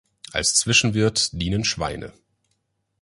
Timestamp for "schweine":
1.63-2.11